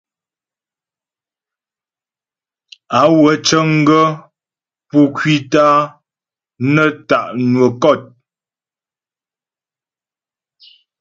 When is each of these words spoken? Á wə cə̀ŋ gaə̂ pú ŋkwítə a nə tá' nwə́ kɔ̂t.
Á 2.99 3.01
wə 3.21 3.31
cə̀ŋ 3.47 3.69
gaə̂ 3.87 4.07
pú 4.87 4.99
ŋkwítə 5.09 5.61
a 5.73 5.75
nə 6.73 6.83
tá' 7.07 7.31
nwə́ 7.51 7.69
kɔ̂t. 7.81 8.01